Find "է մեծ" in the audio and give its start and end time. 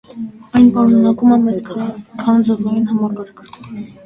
1.35-1.59